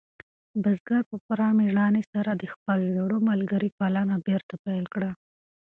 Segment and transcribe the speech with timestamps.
[0.61, 5.11] بزګر په پوره مېړانې سره د خپل زوړ ملګري پالنه بېرته پیل کړه.